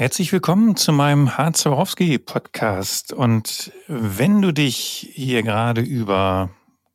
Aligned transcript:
Herzlich 0.00 0.32
willkommen 0.32 0.76
zu 0.76 0.94
meinem 0.94 1.36
Harz-Warowski 1.36 2.18
Podcast. 2.18 3.12
Und 3.12 3.70
wenn 3.86 4.40
du 4.40 4.50
dich 4.50 5.10
hier 5.12 5.42
gerade 5.42 5.82
über, 5.82 6.48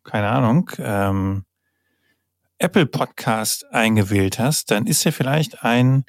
keine 0.04 0.28
Ahnung, 0.30 0.72
ähm, 0.80 1.46
Apple 2.58 2.88
Podcast 2.88 3.72
eingewählt 3.72 4.40
hast, 4.40 4.72
dann 4.72 4.88
ist 4.88 5.06
dir 5.06 5.14
vielleicht 5.14 5.64
ein 5.64 6.06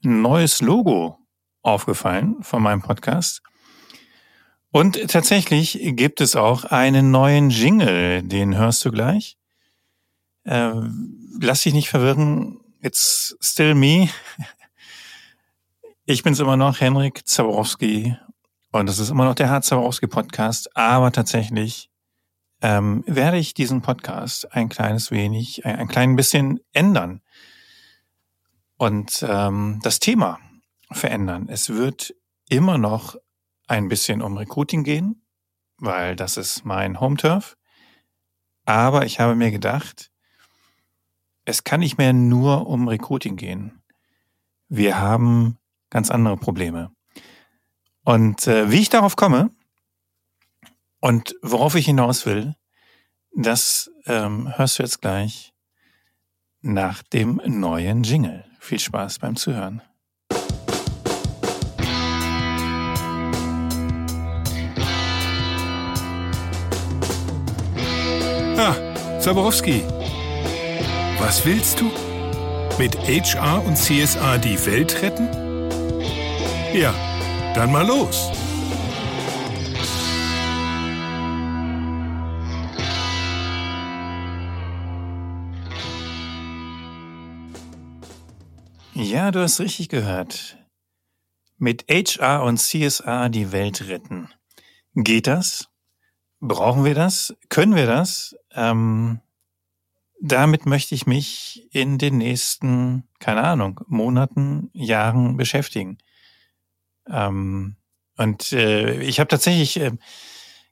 neues 0.00 0.60
Logo 0.60 1.20
aufgefallen 1.62 2.42
von 2.42 2.64
meinem 2.64 2.82
Podcast. 2.82 3.40
Und 4.72 5.08
tatsächlich 5.12 5.78
gibt 5.92 6.20
es 6.20 6.34
auch 6.34 6.64
einen 6.64 7.12
neuen 7.12 7.50
Jingle, 7.50 8.24
den 8.24 8.58
hörst 8.58 8.84
du 8.84 8.90
gleich. 8.90 9.38
Äh, 10.42 10.72
lass 11.40 11.62
dich 11.62 11.74
nicht 11.74 11.90
verwirren, 11.90 12.58
it's 12.80 13.36
still 13.40 13.76
me. 13.76 14.08
Ich 16.06 16.22
bin's 16.22 16.38
immer 16.38 16.58
noch, 16.58 16.82
Henrik 16.82 17.26
Zaborowski. 17.26 18.14
Und 18.72 18.90
das 18.90 18.98
ist 18.98 19.08
immer 19.08 19.24
noch 19.24 19.34
der 19.34 19.48
Herr 19.48 19.62
Zaborowski 19.62 20.06
Podcast. 20.06 20.76
Aber 20.76 21.10
tatsächlich 21.12 21.88
ähm, 22.60 23.04
werde 23.06 23.38
ich 23.38 23.54
diesen 23.54 23.80
Podcast 23.80 24.52
ein 24.52 24.68
kleines 24.68 25.10
wenig, 25.10 25.64
ein, 25.64 25.76
ein 25.76 25.88
klein 25.88 26.14
bisschen 26.14 26.60
ändern. 26.74 27.22
Und 28.76 29.24
ähm, 29.26 29.80
das 29.82 29.98
Thema 29.98 30.38
verändern. 30.92 31.48
Es 31.48 31.70
wird 31.70 32.14
immer 32.50 32.76
noch 32.76 33.16
ein 33.66 33.88
bisschen 33.88 34.20
um 34.20 34.36
Recruiting 34.36 34.84
gehen, 34.84 35.22
weil 35.78 36.16
das 36.16 36.36
ist 36.36 36.66
mein 36.66 37.00
Home-Turf. 37.00 37.56
Aber 38.66 39.06
ich 39.06 39.20
habe 39.20 39.36
mir 39.36 39.50
gedacht, 39.50 40.10
es 41.46 41.64
kann 41.64 41.80
nicht 41.80 41.96
mehr 41.96 42.12
nur 42.12 42.66
um 42.66 42.88
Recruiting 42.88 43.36
gehen. 43.36 43.82
Wir 44.68 45.00
haben 45.00 45.58
ganz 45.94 46.10
andere 46.10 46.36
Probleme. 46.36 46.90
Und 48.04 48.48
äh, 48.48 48.70
wie 48.70 48.80
ich 48.80 48.90
darauf 48.90 49.14
komme 49.14 49.50
und 51.00 51.36
worauf 51.40 51.76
ich 51.76 51.86
hinaus 51.86 52.26
will, 52.26 52.56
das 53.32 53.90
ähm, 54.06 54.52
hörst 54.56 54.78
du 54.78 54.82
jetzt 54.82 55.00
gleich 55.00 55.54
nach 56.60 57.02
dem 57.04 57.40
neuen 57.46 58.02
Jingle. 58.02 58.44
Viel 58.58 58.80
Spaß 58.80 59.20
beim 59.20 59.36
Zuhören. 59.36 59.82
Ah, 68.56 69.20
Zaborowski. 69.20 69.84
Was 71.20 71.46
willst 71.46 71.80
du? 71.80 71.90
Mit 72.78 72.96
HR 72.98 73.64
und 73.64 73.76
CSA 73.76 74.38
die 74.38 74.58
Welt 74.66 75.00
retten? 75.00 75.53
Ja, 76.74 76.92
dann 77.54 77.70
mal 77.70 77.86
los. 77.86 78.32
Ja, 88.92 89.30
du 89.30 89.40
hast 89.40 89.60
richtig 89.60 89.88
gehört. 89.88 90.58
Mit 91.58 91.84
HR 91.88 92.42
und 92.42 92.58
CSA 92.58 93.28
die 93.28 93.52
Welt 93.52 93.86
retten. 93.86 94.30
Geht 94.96 95.28
das? 95.28 95.68
Brauchen 96.40 96.84
wir 96.84 96.96
das? 96.96 97.36
Können 97.50 97.76
wir 97.76 97.86
das? 97.86 98.34
Ähm, 98.52 99.20
damit 100.20 100.66
möchte 100.66 100.96
ich 100.96 101.06
mich 101.06 101.68
in 101.70 101.98
den 101.98 102.18
nächsten, 102.18 103.06
keine 103.20 103.44
Ahnung, 103.44 103.80
Monaten, 103.86 104.70
Jahren 104.72 105.36
beschäftigen. 105.36 105.98
Ähm, 107.08 107.76
und 108.16 108.52
äh, 108.52 109.00
ich 109.02 109.20
habe 109.20 109.28
tatsächlich 109.28 109.78
äh, 109.80 109.92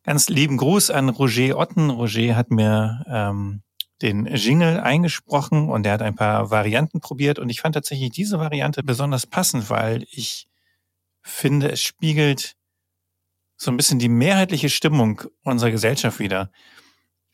ganz 0.05 0.29
lieben 0.29 0.57
Gruß 0.57 0.91
an 0.91 1.09
Roger 1.09 1.59
Otten. 1.59 1.91
Roger 1.91 2.37
hat 2.37 2.51
mir 2.51 3.05
ähm, 3.09 3.63
den 4.03 4.27
Jingle 4.27 4.81
eingesprochen 4.81 5.69
und 5.69 5.87
er 5.87 5.93
hat 5.93 6.03
ein 6.03 6.17
paar 6.17 6.51
Varianten 6.51 7.01
probiert 7.01 7.39
und 7.39 7.49
ich 7.49 7.61
fand 7.61 7.75
tatsächlich 7.75 8.11
diese 8.11 8.39
Variante 8.39 8.83
besonders 8.83 9.27
passend, 9.27 9.71
weil 9.71 10.05
ich 10.11 10.49
finde, 11.23 11.71
es 11.71 11.83
spiegelt 11.83 12.57
so 13.57 13.71
ein 13.71 13.77
bisschen 13.77 14.01
die 14.01 14.09
mehrheitliche 14.09 14.69
Stimmung 14.69 15.23
unserer 15.45 15.71
Gesellschaft 15.71 16.19
wieder. 16.19 16.51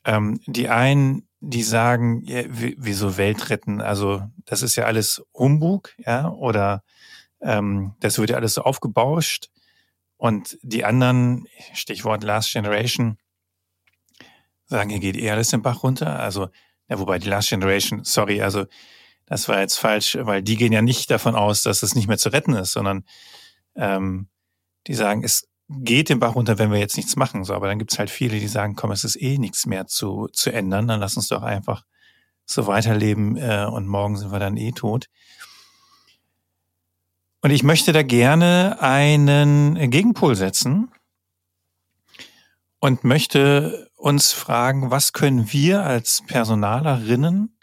Ähm, 0.05 0.41
die 0.47 0.69
einen, 0.69 1.27
die 1.41 1.63
sagen, 1.63 2.23
ja, 2.25 2.43
wieso 2.49 3.17
Welt 3.17 3.49
retten? 3.49 3.81
Also 3.81 4.23
das 4.45 4.63
ist 4.63 4.77
ja 4.77 4.85
alles 4.85 5.23
Humbug, 5.33 5.95
ja, 5.99 6.29
oder 6.31 6.83
ähm, 7.41 7.95
das 8.01 8.19
wird 8.19 8.31
ja 8.31 8.37
alles 8.37 8.55
so 8.55 8.63
aufgebauscht. 8.63 9.51
Und 10.17 10.59
die 10.63 10.85
anderen, 10.85 11.47
Stichwort 11.75 12.25
Last 12.25 12.53
Generation, 12.53 13.19
sagen, 14.67 14.91
hier 14.91 15.01
geht 15.01 15.17
eh 15.17 15.31
alles 15.31 15.49
den 15.49 15.63
Bach 15.63 15.83
runter. 15.83 16.19
Also, 16.19 16.49
ja, 16.89 16.99
wobei 16.99 17.19
die 17.19 17.29
Last 17.29 17.51
Generation, 17.51 18.05
sorry, 18.05 18.43
also 18.43 18.67
das 19.27 19.49
war 19.49 19.61
jetzt 19.61 19.79
falsch, 19.79 20.17
weil 20.21 20.43
die 20.43 20.57
gehen 20.57 20.73
ja 20.73 20.83
nicht 20.83 21.11
davon 21.11 21.35
aus, 21.35 21.63
dass 21.63 21.83
es 21.83 21.95
nicht 21.95 22.09
mehr 22.09 22.19
zu 22.19 22.31
retten 22.31 22.55
ist, 22.55 22.73
sondern 22.73 23.05
ähm, 23.77 24.29
die 24.87 24.95
sagen, 24.95 25.23
es 25.23 25.49
geht 25.69 26.09
den 26.09 26.19
Bach 26.19 26.35
runter, 26.35 26.59
wenn 26.59 26.73
wir 26.73 26.79
jetzt 26.79 26.97
nichts 26.97 27.15
machen. 27.17 27.45
So, 27.45 27.55
aber 27.55 27.69
dann 27.69 27.79
gibt's 27.79 27.99
halt 27.99 28.11
viele, 28.11 28.41
die 28.41 28.49
sagen, 28.49 28.75
komm, 28.75 28.91
es 28.91 29.05
ist 29.05 29.21
eh 29.21 29.39
nichts 29.39 29.67
mehr 29.67 29.87
zu, 29.87 30.29
zu 30.33 30.51
ändern, 30.51 30.89
dann 30.89 31.01
lass 31.01 31.17
uns 31.17 31.29
doch 31.29 31.43
einfach 31.43 31.85
so 32.47 32.67
weiterleben 32.67 33.37
äh, 33.37 33.67
und 33.71 33.87
morgen 33.87 34.17
sind 34.17 34.33
wir 34.33 34.39
dann 34.39 34.57
eh 34.57 34.73
tot. 34.73 35.09
Und 37.41 37.51
ich 37.51 37.63
möchte 37.63 37.93
da 37.93 38.03
gerne 38.03 38.79
einen 38.81 39.91
Gegenpol 39.91 40.35
setzen 40.35 40.91
und 42.81 43.05
möchte 43.05 43.91
uns 43.97 44.33
fragen, 44.33 44.91
was 44.91 45.13
können 45.13 45.53
wir 45.53 45.85
als 45.85 46.23
Personalerinnen, 46.27 47.57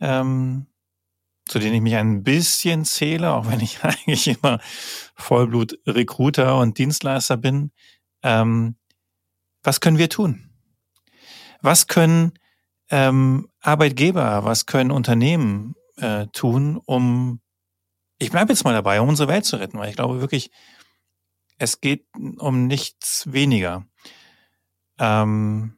ähm, 0.00 0.66
zu 1.46 1.58
denen 1.58 1.74
ich 1.74 1.80
mich 1.82 1.96
ein 1.96 2.22
bisschen 2.22 2.84
zähle, 2.84 3.32
auch 3.32 3.48
wenn 3.50 3.60
ich 3.60 3.78
eigentlich 3.84 4.28
immer 4.28 4.60
Vollblut-Recruiter 5.14 6.58
und 6.58 6.78
Dienstleister 6.78 7.36
bin, 7.36 7.72
ähm, 8.22 8.76
was 9.62 9.80
können 9.80 9.98
wir 9.98 10.08
tun? 10.08 10.50
Was 11.60 11.86
können 11.86 12.32
ähm, 12.90 13.48
Arbeitgeber, 13.60 14.44
was 14.44 14.66
können 14.66 14.90
Unternehmen 14.90 15.74
äh, 15.96 16.26
tun, 16.28 16.80
um 16.86 17.40
ich 18.18 18.30
bleibe 18.30 18.52
jetzt 18.52 18.64
mal 18.64 18.72
dabei, 18.72 19.00
um 19.00 19.08
unsere 19.08 19.28
Welt 19.28 19.44
zu 19.44 19.56
retten, 19.56 19.78
weil 19.78 19.90
ich 19.90 19.96
glaube 19.96 20.20
wirklich, 20.20 20.50
es 21.58 21.80
geht 21.80 22.06
um 22.38 22.66
nichts 22.66 23.30
weniger. 23.32 23.86
Ähm, 24.98 25.76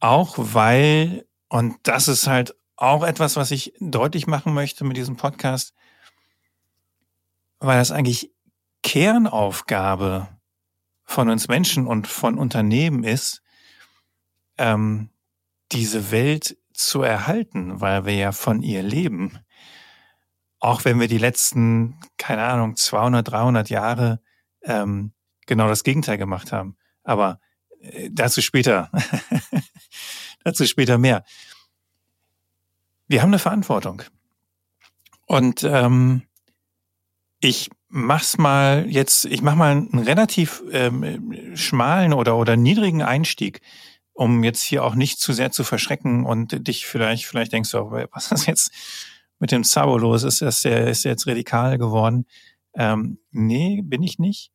auch 0.00 0.34
weil, 0.38 1.26
und 1.48 1.76
das 1.82 2.08
ist 2.08 2.26
halt 2.26 2.54
auch 2.76 3.04
etwas, 3.04 3.36
was 3.36 3.50
ich 3.50 3.74
deutlich 3.80 4.26
machen 4.26 4.54
möchte 4.54 4.84
mit 4.84 4.96
diesem 4.96 5.16
Podcast, 5.16 5.74
weil 7.58 7.78
das 7.78 7.90
eigentlich 7.90 8.32
Kernaufgabe 8.82 10.28
von 11.04 11.28
uns 11.28 11.48
Menschen 11.48 11.86
und 11.86 12.06
von 12.06 12.38
Unternehmen 12.38 13.04
ist, 13.04 13.42
ähm, 14.56 15.10
diese 15.72 16.10
Welt 16.10 16.56
zu 16.72 17.02
erhalten, 17.02 17.80
weil 17.82 18.06
wir 18.06 18.14
ja 18.14 18.32
von 18.32 18.62
ihr 18.62 18.82
leben 18.82 19.38
auch 20.60 20.84
wenn 20.84 21.00
wir 21.00 21.08
die 21.08 21.18
letzten, 21.18 21.98
keine 22.18 22.42
Ahnung, 22.44 22.76
200, 22.76 23.28
300 23.28 23.70
Jahre 23.70 24.20
ähm, 24.62 25.12
genau 25.46 25.68
das 25.68 25.82
Gegenteil 25.84 26.18
gemacht 26.18 26.52
haben. 26.52 26.76
Aber 27.02 27.40
äh, 27.80 28.10
dazu 28.12 28.42
später, 28.42 28.90
dazu 30.44 30.66
später 30.66 30.98
mehr. 30.98 31.24
Wir 33.08 33.22
haben 33.22 33.30
eine 33.30 33.38
Verantwortung. 33.38 34.02
Und 35.26 35.64
ähm, 35.64 36.22
ich 37.40 37.70
mach's 37.88 38.36
mal 38.36 38.86
jetzt, 38.88 39.24
ich 39.24 39.42
mach 39.42 39.54
mal 39.54 39.72
einen 39.72 39.98
relativ 39.98 40.62
ähm, 40.70 41.56
schmalen 41.56 42.12
oder 42.12 42.36
oder 42.36 42.56
niedrigen 42.56 43.02
Einstieg, 43.02 43.62
um 44.12 44.44
jetzt 44.44 44.62
hier 44.62 44.84
auch 44.84 44.94
nicht 44.94 45.18
zu 45.20 45.32
sehr 45.32 45.50
zu 45.50 45.64
verschrecken 45.64 46.26
und 46.26 46.68
dich 46.68 46.86
vielleicht 46.86 47.26
vielleicht 47.26 47.52
denkst 47.52 47.70
du, 47.70 47.90
was 48.12 48.30
ist 48.30 48.46
jetzt 48.46 48.70
mit 49.40 49.50
dem 49.50 49.64
Sabo 49.64 49.98
los? 49.98 50.22
Ist 50.22 50.42
das 50.42 50.62
der, 50.62 50.86
ist 50.86 51.04
der 51.04 51.12
jetzt 51.12 51.26
radikal 51.26 51.78
geworden? 51.78 52.26
Ähm, 52.74 53.18
nee, 53.32 53.82
bin 53.82 54.02
ich 54.02 54.20
nicht. 54.20 54.52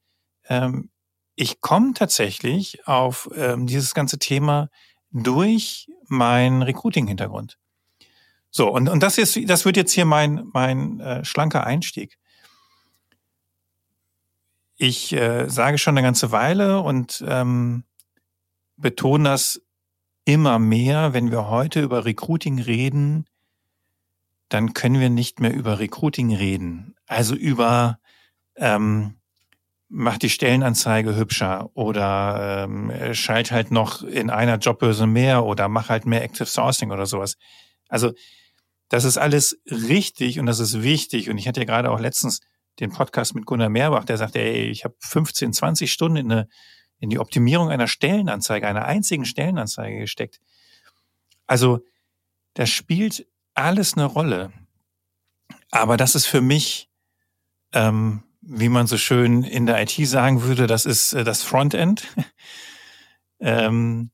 Ähm, 0.48 0.90
ich 1.36 1.60
komme 1.60 1.94
tatsächlich 1.94 2.88
auf 2.88 3.30
ähm, 3.36 3.68
dieses 3.68 3.94
ganze 3.94 4.20
Thema 4.20 4.70
durch 5.12 5.90
meinen 6.08 6.62
Recruiting-Hintergrund. 6.62 7.58
So, 8.52 8.72
und, 8.72 8.88
und 8.88 9.04
das 9.04 9.18
ist, 9.18 9.38
das 9.50 9.66
wird 9.66 9.76
jetzt 9.76 9.92
hier 9.92 10.06
mein, 10.06 10.48
mein 10.54 11.02
äh, 11.02 11.26
schlanker 11.26 11.66
Einstieg. 11.66 12.18
Ich 14.78 15.12
äh, 15.14 15.50
sage 15.50 15.78
schon 15.78 15.98
eine 15.98 16.06
ganze 16.06 16.32
Weile 16.32 16.80
und 16.80 17.24
ähm, 17.28 17.84
betone 18.78 19.26
das 19.26 19.62
immer 20.26 20.60
mehr, 20.60 21.14
wenn 21.14 21.32
wir 21.32 21.50
heute 21.50 21.82
über 21.82 22.06
Recruiting 22.06 22.60
reden, 22.60 23.26
dann 24.50 24.74
können 24.74 25.00
wir 25.00 25.10
nicht 25.10 25.40
mehr 25.40 25.54
über 25.54 25.80
Recruiting 25.80 26.34
reden. 26.34 26.96
Also 27.08 27.36
über 27.36 28.00
ähm, 28.56 29.16
mach 29.88 30.18
die 30.18 30.30
Stellenanzeige 30.30 31.16
hübscher 31.16 31.70
oder 31.74 32.66
ähm, 32.66 32.92
schalt 33.14 33.52
halt 33.52 33.72
noch 33.72 34.04
in 34.04 34.30
einer 34.30 34.58
Jobbörse 34.58 35.08
mehr 35.08 35.46
oder 35.46 35.68
mach 35.68 35.90
halt 35.90 36.06
mehr 36.06 36.24
Active 36.24 36.48
Sourcing 36.48 36.92
oder 36.92 37.06
sowas. 37.06 37.38
Also 37.88 38.12
das 38.90 39.04
ist 39.04 39.18
alles 39.18 39.60
richtig 39.66 40.40
und 40.40 40.46
das 40.46 40.60
ist 40.60 40.84
wichtig. 40.84 41.30
Und 41.30 41.38
ich 41.38 41.48
hatte 41.48 41.62
ja 41.62 41.66
gerade 41.66 41.92
auch 41.92 42.00
letztens 42.00 42.42
den 42.80 42.92
Podcast 42.92 43.36
mit 43.36 43.46
Gunnar 43.46 43.70
Mehrbach, 43.70 44.06
der 44.06 44.18
sagte, 44.18 44.40
ey, 44.40 44.70
ich 44.70 44.84
habe 44.84 44.96
15, 45.00 45.54
20 45.54 45.92
Stunden 45.92 46.18
in, 46.18 46.32
eine, 46.32 46.48
in 47.00 47.10
die 47.10 47.20
Optimierung 47.20 47.70
einer 47.70 47.88
Stellenanzeige, 47.88 48.68
einer 48.68 48.86
einzigen 48.86 49.26
Stellenanzeige 49.26 50.00
gesteckt. 50.00 50.40
Also 51.48 51.80
das 52.54 52.70
spielt 52.70 53.28
alles 53.56 53.96
eine 53.96 54.06
Rolle. 54.06 54.52
Aber 55.72 55.98
das 55.98 56.16
ist 56.16 56.26
für 56.26 56.42
mich, 56.42 56.90
ähm, 57.74 58.24
wie 58.42 58.70
man 58.70 58.88
so 58.88 58.98
schön 58.98 59.44
in 59.44 59.66
der 59.66 59.82
IT 59.82 60.08
sagen 60.08 60.44
würde, 60.44 60.68
das 60.68 60.86
ist 60.86 61.14
äh, 61.14 61.24
das 61.24 61.44
Frontend. 61.44 62.08
ähm, 63.40 64.12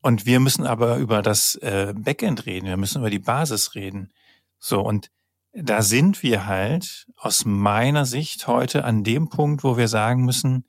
und 0.00 0.26
wir 0.26 0.40
müssen 0.40 0.66
aber 0.66 0.96
über 0.96 1.22
das 1.22 1.54
äh, 1.56 1.94
Backend 1.96 2.46
reden, 2.46 2.66
wir 2.66 2.76
müssen 2.76 2.98
über 2.98 3.10
die 3.10 3.18
Basis 3.18 3.74
reden. 3.74 4.12
So, 4.58 4.80
und 4.80 5.10
da 5.52 5.82
sind 5.82 6.22
wir 6.22 6.46
halt 6.46 7.06
aus 7.16 7.44
meiner 7.44 8.04
Sicht 8.04 8.46
heute 8.46 8.84
an 8.84 9.04
dem 9.04 9.28
Punkt, 9.28 9.62
wo 9.62 9.76
wir 9.76 9.88
sagen 9.88 10.24
müssen, 10.24 10.64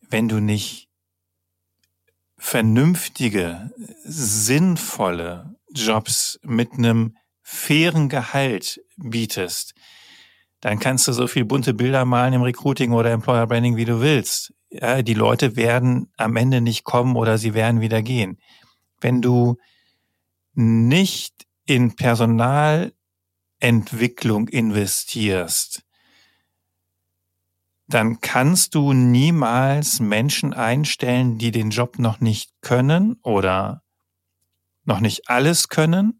wenn 0.00 0.28
du 0.28 0.40
nicht 0.40 0.87
vernünftige, 2.38 3.72
sinnvolle 4.04 5.56
Jobs 5.72 6.38
mit 6.42 6.72
einem 6.72 7.16
fairen 7.42 8.08
Gehalt 8.08 8.80
bietest, 8.96 9.74
dann 10.60 10.78
kannst 10.78 11.08
du 11.08 11.12
so 11.12 11.26
viel 11.26 11.44
bunte 11.44 11.74
Bilder 11.74 12.04
malen 12.04 12.34
im 12.34 12.42
Recruiting 12.42 12.92
oder 12.92 13.10
Employer 13.10 13.46
Branding, 13.46 13.76
wie 13.76 13.84
du 13.84 14.00
willst 14.00 14.52
ja, 14.70 15.02
die 15.02 15.14
Leute 15.14 15.56
werden 15.56 16.12
am 16.16 16.36
Ende 16.36 16.60
nicht 16.60 16.84
kommen 16.84 17.16
oder 17.16 17.38
sie 17.38 17.54
werden 17.54 17.80
wieder 17.80 18.02
gehen. 18.02 18.38
Wenn 19.00 19.22
du 19.22 19.56
nicht 20.54 21.46
in 21.64 21.96
Personalentwicklung 21.96 24.48
investierst, 24.48 25.82
dann 27.88 28.20
kannst 28.20 28.74
du 28.74 28.92
niemals 28.92 29.98
Menschen 29.98 30.52
einstellen, 30.52 31.38
die 31.38 31.50
den 31.50 31.70
Job 31.70 31.98
noch 31.98 32.20
nicht 32.20 32.52
können 32.60 33.16
oder 33.22 33.82
noch 34.84 35.00
nicht 35.00 35.30
alles 35.30 35.68
können, 35.68 36.18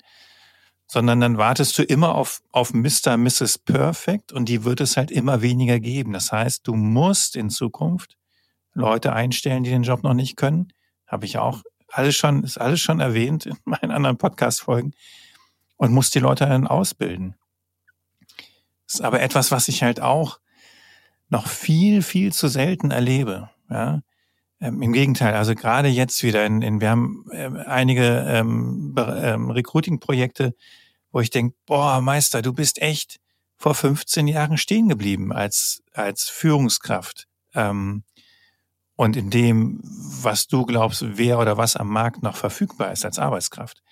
sondern 0.87 1.21
dann 1.21 1.37
wartest 1.37 1.79
du 1.79 1.83
immer 1.83 2.15
auf, 2.15 2.41
auf 2.53 2.73
Mr. 2.73 3.19
Mrs. 3.19 3.59
Perfect 3.59 4.33
und 4.33 4.49
die 4.49 4.65
wird 4.65 4.81
es 4.81 4.97
halt 4.97 5.11
immer 5.11 5.43
weniger 5.43 5.79
geben. 5.79 6.15
Das 6.15 6.33
heißt, 6.33 6.67
du 6.67 6.75
musst 6.75 7.37
in 7.37 7.51
Zukunft 7.51 8.17
Leute 8.73 9.13
einstellen, 9.13 9.65
die 9.65 9.71
den 9.71 9.83
Job 9.83 10.03
noch 10.03 10.15
nicht 10.15 10.37
können. 10.37 10.73
Habe 11.07 11.27
ich 11.27 11.37
auch 11.37 11.63
alles 11.91 12.17
schon, 12.17 12.45
ist 12.45 12.59
alles 12.59 12.81
schon 12.81 13.01
erwähnt 13.01 13.45
in 13.45 13.59
meinen 13.65 13.91
anderen 13.91 14.17
Podcast-Folgen. 14.17 14.95
Und 15.77 15.93
muss 15.93 16.11
die 16.11 16.19
Leute 16.19 16.47
dann 16.47 16.67
ausbilden. 16.67 17.37
Ist 18.87 19.03
aber 19.03 19.21
etwas, 19.21 19.53
was 19.53 19.69
ich 19.69 19.83
halt 19.83 20.01
auch 20.01 20.41
noch 21.29 21.47
viel, 21.47 22.03
viel 22.03 22.33
zu 22.33 22.49
selten 22.49 22.91
erlebe. 22.91 23.51
Ja? 23.71 24.03
Ähm, 24.61 24.83
Im 24.83 24.93
Gegenteil, 24.93 25.35
also 25.35 25.55
gerade 25.55 25.89
jetzt 25.89 26.23
wieder 26.23 26.45
in, 26.45 26.63
in 26.63 26.81
wir 26.81 26.91
haben 26.91 27.27
äh, 27.31 27.51
einige 27.67 28.25
ähm, 28.29 28.95
ähm, 28.97 29.51
Recruiting-Projekte, 29.51 30.55
wo 31.13 31.21
ich 31.21 31.31
denke, 31.31 31.57
boah, 31.67 32.01
Meister, 32.01 32.43
du 32.43 32.53
bist 32.53 32.83
echt 32.83 33.21
vor 33.57 33.75
15 33.75 34.29
Jahren 34.29 34.57
stehen 34.57 34.89
geblieben 34.89 35.33
als, 35.33 35.83
als 35.93 36.29
Führungskraft. 36.29 37.27
Ähm, 37.55 38.05
und 38.97 39.17
in 39.17 39.31
dem, 39.31 39.81
was 39.85 40.49
du 40.49 40.67
glaubst, 40.67 41.05
wer 41.17 41.39
oder 41.39 41.57
was 41.57 41.77
am 41.77 41.89
Markt 41.89 42.23
noch 42.23 42.37
verfügbar 42.37 42.91
ist 42.91 43.05
als 43.05 43.19
Arbeitskraft. 43.19 43.83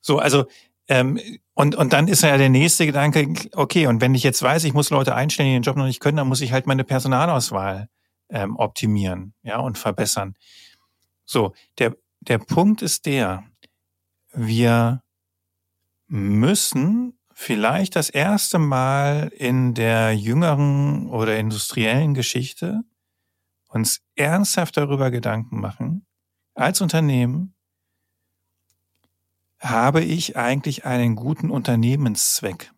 So, 0.00 0.18
also 0.18 0.46
ähm, 0.88 1.20
und, 1.58 1.74
und 1.74 1.92
dann 1.92 2.06
ist 2.06 2.22
ja 2.22 2.36
der 2.36 2.50
nächste 2.50 2.86
Gedanke, 2.86 3.34
okay, 3.56 3.88
und 3.88 4.00
wenn 4.00 4.14
ich 4.14 4.22
jetzt 4.22 4.40
weiß, 4.40 4.62
ich 4.62 4.74
muss 4.74 4.90
Leute 4.90 5.16
einstellen, 5.16 5.48
die 5.48 5.54
den 5.54 5.62
Job 5.62 5.76
noch 5.76 5.86
nicht 5.86 5.98
können, 5.98 6.18
dann 6.18 6.28
muss 6.28 6.40
ich 6.40 6.52
halt 6.52 6.68
meine 6.68 6.84
Personalauswahl 6.84 7.88
ähm, 8.28 8.54
optimieren 8.54 9.34
ja, 9.42 9.58
und 9.58 9.76
verbessern. 9.76 10.36
So, 11.24 11.54
der, 11.78 11.96
der 12.20 12.38
Punkt 12.38 12.80
ist 12.80 13.06
der, 13.06 13.42
wir 14.32 15.02
müssen 16.06 17.18
vielleicht 17.34 17.96
das 17.96 18.08
erste 18.08 18.60
Mal 18.60 19.32
in 19.34 19.74
der 19.74 20.14
jüngeren 20.14 21.08
oder 21.08 21.40
industriellen 21.40 22.14
Geschichte 22.14 22.82
uns 23.66 24.00
ernsthaft 24.14 24.76
darüber 24.76 25.10
Gedanken 25.10 25.58
machen, 25.58 26.06
als 26.54 26.80
Unternehmen, 26.80 27.56
habe 29.60 30.02
ich 30.02 30.36
eigentlich 30.36 30.84
einen 30.84 31.16
guten 31.16 31.50
Unternehmenszweck? 31.50 32.72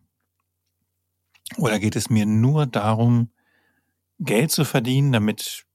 Oder 1.57 1.79
geht 1.79 1.95
es 1.95 2.09
mir 2.09 2.25
nur 2.25 2.65
darum, 2.65 3.31
Geld 4.19 4.51
zu 4.51 4.65
verdienen, 4.65 5.11
damit 5.11 5.65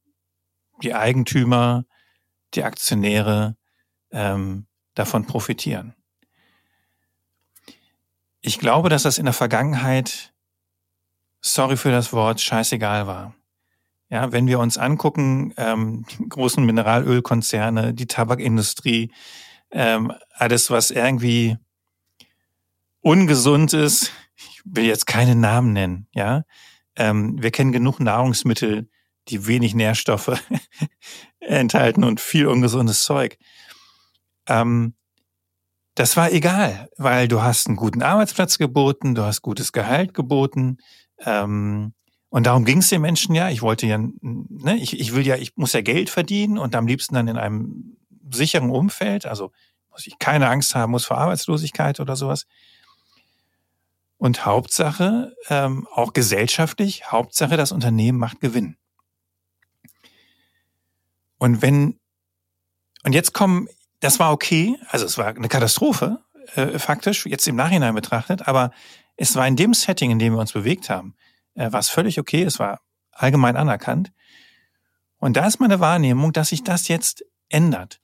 die 0.82 0.94
Eigentümer, 0.94 1.84
die 2.54 2.64
Aktionäre 2.64 3.56
ähm, 4.10 4.66
davon 4.94 5.26
profitieren? 5.26 5.94
Ich 8.40 8.58
glaube, 8.58 8.88
dass 8.88 9.02
das 9.02 9.18
in 9.18 9.24
der 9.24 9.34
Vergangenheit, 9.34 10.32
sorry 11.40 11.76
für 11.76 11.90
das 11.90 12.12
Wort, 12.12 12.40
scheißegal 12.40 13.06
war. 13.06 13.34
Ja, 14.08 14.30
wenn 14.30 14.46
wir 14.46 14.60
uns 14.60 14.78
angucken, 14.78 15.52
ähm, 15.56 16.06
großen 16.28 16.64
Mineralölkonzerne, 16.64 17.92
die 17.92 18.06
Tabakindustrie, 18.06 19.10
ähm, 19.70 20.12
alles, 20.30 20.70
was 20.70 20.90
irgendwie 20.90 21.56
ungesund 23.00 23.72
ist, 23.72 24.12
ich 24.36 24.62
will 24.64 24.84
jetzt 24.84 25.06
keine 25.06 25.34
Namen 25.34 25.72
nennen, 25.72 26.08
ja. 26.12 26.44
Ähm, 26.96 27.40
wir 27.42 27.50
kennen 27.50 27.72
genug 27.72 28.00
Nahrungsmittel, 28.00 28.88
die 29.28 29.46
wenig 29.46 29.74
Nährstoffe 29.74 30.40
enthalten 31.40 32.04
und 32.04 32.20
viel 32.20 32.46
ungesundes 32.46 33.02
Zeug. 33.02 33.38
Ähm, 34.48 34.94
das 35.94 36.16
war 36.16 36.32
egal, 36.32 36.88
weil 36.96 37.28
du 37.28 37.42
hast 37.42 37.66
einen 37.66 37.76
guten 37.76 38.02
Arbeitsplatz 38.02 38.58
geboten, 38.58 39.14
du 39.14 39.22
hast 39.22 39.42
gutes 39.42 39.72
Gehalt 39.72 40.14
geboten, 40.14 40.78
ähm, 41.24 41.94
und 42.28 42.46
darum 42.46 42.64
ging 42.64 42.78
es 42.78 42.88
den 42.88 43.00
Menschen 43.00 43.34
ja. 43.34 43.48
Ich 43.48 43.62
wollte 43.62 43.86
ja, 43.86 43.98
ne, 43.98 44.76
ich, 44.76 44.98
ich 44.98 45.14
will 45.14 45.26
ja, 45.26 45.36
ich 45.36 45.56
muss 45.56 45.72
ja 45.72 45.80
Geld 45.80 46.10
verdienen 46.10 46.58
und 46.58 46.74
am 46.74 46.86
liebsten 46.86 47.14
dann 47.14 47.28
in 47.28 47.38
einem 47.38 47.95
sicheren 48.30 48.70
Umfeld. 48.70 49.26
Also 49.26 49.52
muss 49.90 50.06
ich 50.06 50.18
keine 50.18 50.48
Angst 50.48 50.74
haben 50.74 50.92
muss 50.92 51.06
vor 51.06 51.18
Arbeitslosigkeit 51.18 52.00
oder 52.00 52.16
sowas. 52.16 52.46
Und 54.18 54.46
Hauptsache, 54.46 55.34
ähm, 55.48 55.86
auch 55.92 56.12
gesellschaftlich, 56.12 57.10
Hauptsache, 57.10 57.56
das 57.56 57.72
Unternehmen 57.72 58.18
macht 58.18 58.40
Gewinn. 58.40 58.76
Und 61.38 61.60
wenn, 61.60 61.98
und 63.04 63.14
jetzt 63.14 63.34
kommen, 63.34 63.68
das 64.00 64.18
war 64.18 64.32
okay, 64.32 64.78
also 64.88 65.04
es 65.04 65.18
war 65.18 65.28
eine 65.28 65.48
Katastrophe, 65.48 66.24
äh, 66.54 66.78
faktisch, 66.78 67.26
jetzt 67.26 67.46
im 67.46 67.56
Nachhinein 67.56 67.94
betrachtet, 67.94 68.48
aber 68.48 68.70
es 69.16 69.34
war 69.36 69.46
in 69.46 69.56
dem 69.56 69.74
Setting, 69.74 70.10
in 70.10 70.18
dem 70.18 70.34
wir 70.34 70.40
uns 70.40 70.52
bewegt 70.52 70.88
haben, 70.88 71.14
äh, 71.54 71.72
war 71.72 71.80
es 71.80 71.88
völlig 71.88 72.18
okay, 72.18 72.42
es 72.42 72.58
war 72.58 72.80
allgemein 73.12 73.56
anerkannt. 73.56 74.12
Und 75.18 75.36
da 75.36 75.46
ist 75.46 75.60
meine 75.60 75.80
Wahrnehmung, 75.80 76.32
dass 76.32 76.48
sich 76.48 76.62
das 76.62 76.88
jetzt 76.88 77.24
ändert. 77.48 78.00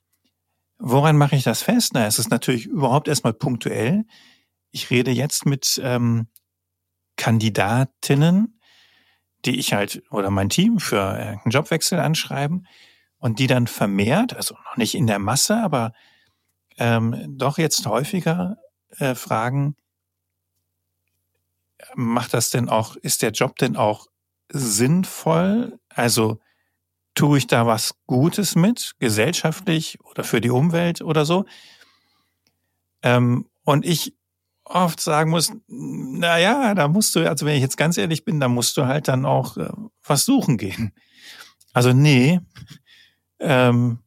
Woran 0.85 1.17
mache 1.17 1.37
ich 1.37 1.45
das 1.45 1.63
fest? 1.63 1.93
Na, 1.95 2.07
es 2.09 2.19
ist 2.19 2.31
natürlich 2.31 2.67
überhaupt 2.67 3.07
erstmal 3.07 3.33
punktuell. 3.33 4.05
Ich 4.73 4.91
rede 4.91 5.13
jetzt 5.13 5.47
mit 5.47 5.81
ähm, 5.81 6.27
Kandidatinnen, 7.17 8.59
die 9.45 9.61
ich 9.61 9.75
halt 9.75 10.03
oder 10.11 10.31
mein 10.31 10.49
Team 10.49 10.81
für 10.81 11.05
einen 11.05 11.53
Jobwechsel 11.53 12.01
anschreiben 12.01 12.67
und 13.19 13.39
die 13.39 13.47
dann 13.47 13.69
vermehrt, 13.69 14.35
also 14.35 14.57
noch 14.65 14.77
nicht 14.77 14.97
in 14.97 15.07
der 15.07 15.21
Masse, 15.21 15.57
aber 15.59 15.93
ähm, 16.79 17.39
doch 17.39 17.59
jetzt 17.59 17.87
häufiger 17.87 18.57
äh, 18.99 19.15
fragen, 19.15 19.77
macht 21.95 22.35
das 22.35 22.51
denn 22.51 22.69
auch, 22.69 22.97
ist 22.97 23.23
der 23.23 23.31
Job 23.31 23.55
denn 23.55 23.77
auch 23.77 24.09
sinnvoll? 24.49 25.79
Also 25.91 26.41
tue 27.15 27.39
ich 27.39 27.47
da 27.47 27.67
was 27.67 27.95
Gutes 28.07 28.55
mit, 28.55 28.95
gesellschaftlich 28.99 29.99
oder 30.05 30.25
für 30.25 30.41
die 30.41 30.51
Umwelt 30.51 31.03
oder 31.03 31.25
so? 31.25 31.45
Ähm, 33.03 33.49
und 33.65 33.85
ich 33.85 34.15
oft 34.65 35.01
sagen 35.01 35.31
muss, 35.31 35.53
na 35.67 36.39
ja, 36.39 36.75
da 36.75 36.89
musst 36.89 37.15
du, 37.15 37.29
also 37.29 37.45
wenn 37.47 37.57
ich 37.57 37.63
jetzt 37.63 37.77
ganz 37.77 37.99
ehrlich 37.99 38.25
bin, 38.25 38.41
da 38.41 38.49
musst 38.49 38.77
du 38.77 38.87
halt 38.87 39.09
dann 39.09 39.27
auch 39.27 39.57
äh, 39.57 39.71
was 40.05 40.25
suchen 40.25 40.57
gehen. 40.57 40.93
Also 41.73 41.93
nee, 41.93 42.41
ähm, 43.41 43.99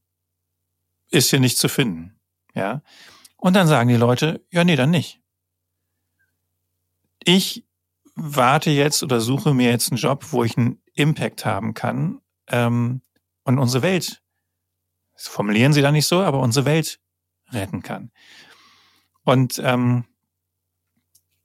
ist 1.11 1.29
hier 1.29 1.39
nicht 1.39 1.57
zu 1.57 1.67
finden. 1.69 2.15
Ja. 2.53 2.81
Und 3.37 3.53
dann 3.53 3.67
sagen 3.67 3.89
die 3.89 3.95
Leute, 3.95 4.43
ja, 4.49 4.63
nee, 4.63 4.75
dann 4.75 4.91
nicht. 4.91 5.21
Ich 7.23 7.65
warte 8.15 8.71
jetzt 8.71 9.03
oder 9.03 9.19
suche 9.19 9.53
mir 9.53 9.69
jetzt 9.69 9.91
einen 9.91 9.99
Job, 9.99 10.25
wo 10.31 10.43
ich 10.43 10.57
einen 10.57 10.81
Impact 10.93 11.45
haben 11.45 11.73
kann 11.73 12.21
ähm, 12.47 13.01
und 13.43 13.59
unsere 13.59 13.83
Welt, 13.83 14.21
das 15.13 15.27
formulieren 15.27 15.73
sie 15.73 15.81
da 15.81 15.91
nicht 15.91 16.07
so, 16.07 16.21
aber 16.21 16.39
unsere 16.39 16.65
Welt 16.65 16.99
retten 17.51 17.81
kann. 17.81 18.11
Und 19.23 19.61
ähm, 19.63 20.05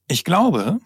ich 0.08 0.24
glaube, 0.24 0.80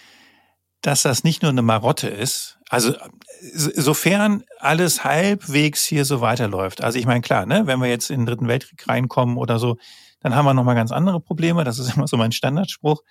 dass 0.80 1.02
das 1.02 1.24
nicht 1.24 1.42
nur 1.42 1.50
eine 1.50 1.62
Marotte 1.62 2.08
ist, 2.08 2.58
also 2.68 2.94
sofern 3.40 4.44
alles 4.58 5.04
halbwegs 5.04 5.84
hier 5.84 6.04
so 6.04 6.20
weiterläuft. 6.20 6.82
Also 6.82 6.98
ich 6.98 7.06
meine, 7.06 7.20
klar, 7.20 7.46
ne, 7.46 7.66
wenn 7.66 7.80
wir 7.80 7.88
jetzt 7.88 8.10
in 8.10 8.20
den 8.20 8.26
Dritten 8.26 8.48
Weltkrieg 8.48 8.86
reinkommen 8.86 9.36
oder 9.36 9.58
so, 9.58 9.76
dann 10.20 10.34
haben 10.34 10.44
wir 10.44 10.54
nochmal 10.54 10.74
ganz 10.74 10.92
andere 10.92 11.20
Probleme. 11.20 11.64
Das 11.64 11.78
ist 11.78 11.88
immer 11.96 12.06
so 12.06 12.16
mein 12.16 12.32
Standardspruch. 12.32 13.02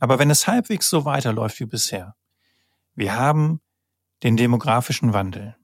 Aber 0.00 0.18
wenn 0.18 0.30
es 0.30 0.46
halbwegs 0.46 0.90
so 0.90 1.04
weiterläuft 1.04 1.60
wie 1.60 1.66
bisher, 1.66 2.16
wir 2.94 3.14
haben 3.14 3.60
den 4.22 4.36
demografischen 4.36 5.12
Wandel. 5.12 5.56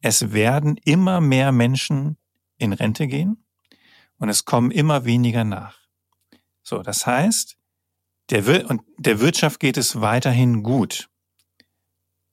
Es 0.00 0.32
werden 0.32 0.76
immer 0.84 1.20
mehr 1.20 1.52
Menschen 1.52 2.16
in 2.56 2.72
Rente 2.72 3.06
gehen 3.06 3.44
und 4.18 4.28
es 4.28 4.44
kommen 4.44 4.70
immer 4.70 5.04
weniger 5.04 5.44
nach. 5.44 5.78
So, 6.62 6.82
das 6.82 7.06
heißt, 7.06 7.56
der, 8.30 8.70
und 8.70 8.82
der 8.96 9.20
Wirtschaft 9.20 9.60
geht 9.60 9.76
es 9.76 10.00
weiterhin 10.00 10.62
gut. 10.62 11.10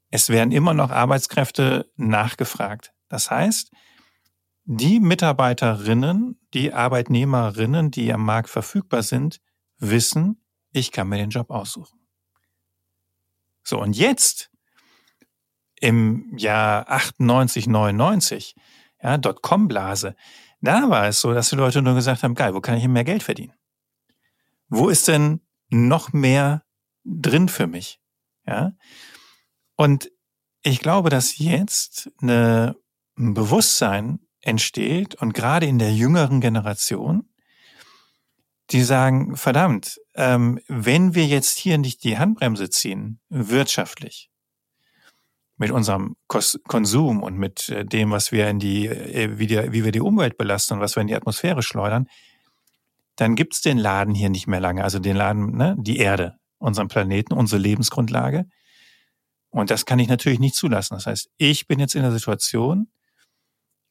Es 0.09 0.29
werden 0.29 0.51
immer 0.51 0.73
noch 0.73 0.91
Arbeitskräfte 0.91 1.91
nachgefragt. 1.95 2.93
Das 3.09 3.31
heißt, 3.31 3.71
die 4.65 4.99
Mitarbeiterinnen, 4.99 6.39
die 6.53 6.73
Arbeitnehmerinnen, 6.73 7.91
die 7.91 8.13
am 8.13 8.23
Markt 8.23 8.49
verfügbar 8.49 9.01
sind, 9.01 9.41
wissen, 9.77 10.41
ich 10.71 10.91
kann 10.91 11.07
mir 11.09 11.17
den 11.17 11.29
Job 11.29 11.49
aussuchen. 11.49 11.99
So, 13.63 13.81
und 13.81 13.97
jetzt, 13.97 14.51
im 15.79 16.35
Jahr 16.37 16.89
98, 16.89 17.67
99, 17.67 18.55
ja, 19.01 19.17
Dotcom-Blase, 19.17 20.15
da 20.61 20.89
war 20.89 21.07
es 21.07 21.21
so, 21.21 21.33
dass 21.33 21.49
die 21.49 21.55
Leute 21.55 21.81
nur 21.81 21.95
gesagt 21.95 22.23
haben, 22.23 22.35
geil, 22.35 22.53
wo 22.53 22.61
kann 22.61 22.77
ich 22.77 22.87
mehr 22.87 23.03
Geld 23.03 23.23
verdienen? 23.23 23.53
Wo 24.69 24.89
ist 24.89 25.07
denn 25.07 25.41
noch 25.69 26.13
mehr 26.13 26.63
drin 27.05 27.47
für 27.47 27.67
mich? 27.67 27.99
Ja. 28.45 28.73
Und 29.75 30.11
ich 30.63 30.79
glaube, 30.79 31.09
dass 31.09 31.37
jetzt 31.37 32.09
eine, 32.21 32.75
ein 33.17 33.33
Bewusstsein 33.33 34.19
entsteht 34.41 35.15
und 35.15 35.33
gerade 35.33 35.65
in 35.65 35.79
der 35.79 35.93
jüngeren 35.93 36.41
Generation, 36.41 37.29
die 38.71 38.81
sagen, 38.81 39.35
verdammt, 39.37 39.99
ähm, 40.15 40.59
wenn 40.67 41.15
wir 41.15 41.25
jetzt 41.25 41.57
hier 41.59 41.77
nicht 41.77 42.03
die 42.03 42.17
Handbremse 42.17 42.69
ziehen, 42.69 43.21
wirtschaftlich, 43.29 44.29
mit 45.57 45.71
unserem 45.71 46.15
Kos 46.27 46.59
Konsum 46.67 47.23
und 47.23 47.37
mit 47.37 47.69
äh, 47.69 47.83
dem, 47.85 48.11
was 48.11 48.31
wir 48.31 48.47
in 48.49 48.59
die, 48.59 48.87
äh, 48.87 49.37
wie, 49.37 49.47
die, 49.47 49.71
wie 49.71 49.83
wir 49.83 49.91
die 49.91 50.01
Umwelt 50.01 50.37
belasten 50.37 50.75
und 50.75 50.79
was 50.79 50.95
wir 50.95 51.01
in 51.01 51.07
die 51.07 51.15
Atmosphäre 51.15 51.63
schleudern, 51.63 52.07
dann 53.15 53.35
gibt's 53.35 53.61
den 53.61 53.79
Laden 53.79 54.13
hier 54.13 54.29
nicht 54.29 54.47
mehr 54.47 54.59
lange. 54.59 54.83
Also 54.83 54.99
den 54.99 55.17
Laden, 55.17 55.57
ne, 55.57 55.75
die 55.79 55.97
Erde, 55.97 56.37
unseren 56.59 56.87
Planeten, 56.87 57.33
unsere 57.33 57.59
Lebensgrundlage. 57.59 58.45
Und 59.49 59.71
das 59.71 59.85
kann 59.85 59.97
ich 59.97 60.07
natürlich 60.07 60.39
nicht 60.39 60.55
zulassen. 60.55 60.93
Das 60.93 61.07
heißt, 61.07 61.31
ich 61.37 61.67
bin 61.67 61.79
jetzt 61.79 61.95
in 61.95 62.03
der 62.03 62.11
Situation, 62.11 62.89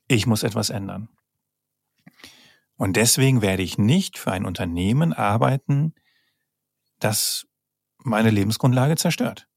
ich 0.06 0.26
muss 0.26 0.44
etwas 0.44 0.70
ändern. 0.70 1.08
Und 2.76 2.96
deswegen 2.96 3.42
werde 3.42 3.62
ich 3.62 3.78
nicht 3.78 4.18
für 4.18 4.30
ein 4.30 4.44
Unternehmen 4.44 5.12
arbeiten, 5.12 5.94
das 7.00 7.46
meine 7.99 8.30
Lebensgrundlage 8.30 8.96
zerstört. 8.96 9.49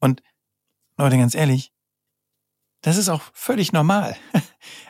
Und 0.00 0.22
Leute, 1.00 1.18
ganz 1.18 1.34
ehrlich, 1.34 1.72
das 2.82 2.96
ist 2.96 3.08
auch 3.08 3.22
völlig 3.32 3.72
normal. 3.72 4.16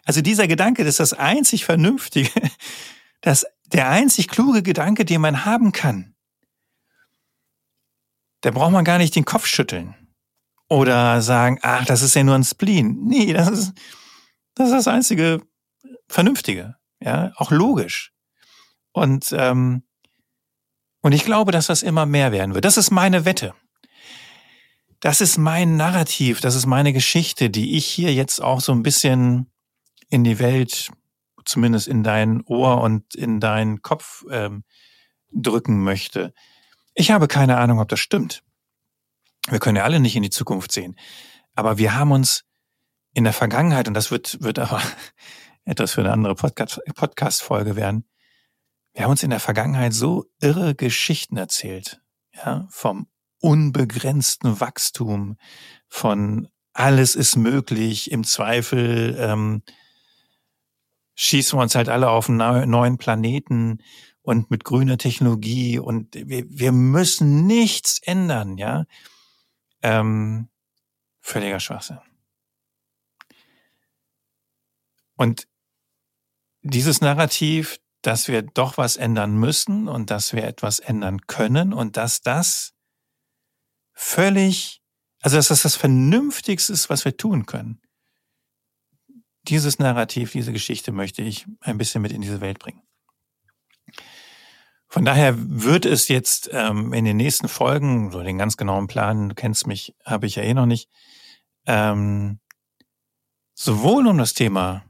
Also 0.04 0.22
dieser 0.22 0.48
Gedanke, 0.48 0.82
das 0.82 0.94
ist 0.94 1.00
das 1.00 1.12
einzig 1.12 1.64
Vernünftige, 1.64 2.30
das, 3.20 3.46
der 3.66 3.88
einzig 3.88 4.26
kluge 4.26 4.64
Gedanke, 4.64 5.04
den 5.04 5.20
man 5.20 5.44
haben 5.44 5.70
kann. 5.70 6.16
Da 8.40 8.50
braucht 8.50 8.72
man 8.72 8.84
gar 8.84 8.98
nicht 8.98 9.14
den 9.14 9.24
Kopf 9.24 9.46
schütteln 9.46 9.94
oder 10.68 11.22
sagen, 11.22 11.60
ach, 11.62 11.84
das 11.84 12.02
ist 12.02 12.16
ja 12.16 12.24
nur 12.24 12.34
ein 12.34 12.42
Spleen. 12.42 13.04
Nee, 13.04 13.32
das 13.32 13.48
ist 13.50 13.72
das, 14.54 14.68
ist 14.68 14.74
das 14.74 14.88
einzige 14.88 15.42
Vernünftige, 16.08 16.76
ja, 16.98 17.30
auch 17.36 17.52
logisch. 17.52 18.12
Und 18.92 19.32
ähm, 19.38 19.84
und 21.02 21.12
ich 21.12 21.24
glaube, 21.24 21.52
dass 21.52 21.68
das 21.68 21.82
immer 21.82 22.06
mehr 22.06 22.32
werden 22.32 22.54
wird. 22.54 22.64
Das 22.64 22.76
ist 22.76 22.90
meine 22.90 23.24
Wette. 23.24 23.54
Das 25.00 25.22
ist 25.22 25.38
mein 25.38 25.76
Narrativ, 25.76 26.42
das 26.42 26.54
ist 26.54 26.66
meine 26.66 26.92
Geschichte, 26.92 27.48
die 27.48 27.76
ich 27.76 27.86
hier 27.86 28.12
jetzt 28.12 28.40
auch 28.40 28.60
so 28.60 28.72
ein 28.72 28.82
bisschen 28.82 29.50
in 30.10 30.24
die 30.24 30.38
Welt, 30.38 30.90
zumindest 31.46 31.88
in 31.88 32.02
dein 32.02 32.42
Ohr 32.42 32.82
und 32.82 33.14
in 33.14 33.40
deinen 33.40 33.80
Kopf 33.80 34.24
ähm, 34.30 34.62
drücken 35.32 35.82
möchte. 35.82 36.34
Ich 36.94 37.10
habe 37.10 37.28
keine 37.28 37.56
Ahnung, 37.56 37.80
ob 37.80 37.88
das 37.88 38.00
stimmt. 38.00 38.42
Wir 39.48 39.58
können 39.58 39.76
ja 39.76 39.84
alle 39.84 40.00
nicht 40.00 40.16
in 40.16 40.22
die 40.22 40.30
Zukunft 40.30 40.70
sehen. 40.70 40.96
Aber 41.54 41.78
wir 41.78 41.94
haben 41.94 42.12
uns 42.12 42.44
in 43.14 43.24
der 43.24 43.32
Vergangenheit, 43.32 43.88
und 43.88 43.94
das 43.94 44.10
wird, 44.10 44.42
wird 44.42 44.58
aber 44.58 44.82
etwas 45.64 45.92
für 45.92 46.02
eine 46.02 46.12
andere 46.12 46.34
Podcast-Folge 46.34 47.74
werden, 47.74 48.04
wir 48.92 49.04
haben 49.04 49.12
uns 49.12 49.22
in 49.22 49.30
der 49.30 49.40
Vergangenheit 49.40 49.94
so 49.94 50.26
irre 50.40 50.74
Geschichten 50.74 51.36
erzählt, 51.36 52.02
ja, 52.34 52.66
vom 52.70 53.06
unbegrenzten 53.40 54.60
Wachstum, 54.60 55.36
von 55.88 56.48
alles 56.72 57.16
ist 57.16 57.36
möglich, 57.36 58.10
im 58.10 58.24
Zweifel 58.24 59.16
ähm, 59.18 59.62
schießen 61.16 61.58
wir 61.58 61.62
uns 61.62 61.74
halt 61.74 61.88
alle 61.88 62.10
auf 62.10 62.28
einen 62.28 62.70
neuen 62.70 62.96
Planeten 62.96 63.82
und 64.22 64.50
mit 64.50 64.64
grüner 64.64 64.98
Technologie 64.98 65.78
und 65.78 66.14
wir, 66.14 66.44
wir 66.48 66.72
müssen 66.72 67.46
nichts 67.46 68.00
ändern, 68.02 68.56
ja. 68.56 68.84
Ähm, 69.82 70.48
völliger 71.20 71.60
Schwachsinn. 71.60 71.98
Und 75.16 75.46
dieses 76.62 77.00
Narrativ, 77.00 77.78
dass 78.02 78.28
wir 78.28 78.42
doch 78.42 78.78
was 78.78 78.96
ändern 78.96 79.36
müssen 79.36 79.88
und 79.88 80.10
dass 80.10 80.32
wir 80.32 80.44
etwas 80.44 80.78
ändern 80.78 81.26
können 81.26 81.72
und 81.72 81.96
dass 81.96 82.22
das 82.22 82.72
völlig, 84.00 84.80
also 85.20 85.36
dass 85.36 85.48
das 85.48 85.62
das 85.62 85.76
Vernünftigste 85.76 86.72
ist, 86.72 86.88
was 86.88 87.04
wir 87.04 87.16
tun 87.16 87.44
können. 87.44 87.80
Dieses 89.42 89.78
Narrativ, 89.78 90.32
diese 90.32 90.52
Geschichte 90.52 90.90
möchte 90.90 91.22
ich 91.22 91.46
ein 91.60 91.76
bisschen 91.76 92.00
mit 92.00 92.12
in 92.12 92.22
diese 92.22 92.40
Welt 92.40 92.58
bringen. 92.58 92.82
Von 94.88 95.04
daher 95.04 95.34
wird 95.36 95.84
es 95.84 96.08
jetzt 96.08 96.48
ähm, 96.52 96.92
in 96.92 97.04
den 97.04 97.16
nächsten 97.16 97.48
Folgen, 97.48 98.10
so 98.10 98.22
den 98.22 98.38
ganz 98.38 98.56
genauen 98.56 98.86
Plan, 98.86 99.28
du 99.28 99.34
kennst 99.34 99.66
mich, 99.66 99.94
habe 100.04 100.26
ich 100.26 100.36
ja 100.36 100.42
eh 100.42 100.54
noch 100.54 100.66
nicht, 100.66 100.88
ähm, 101.66 102.40
sowohl 103.54 104.06
um 104.06 104.18
das 104.18 104.34
Thema 104.34 104.84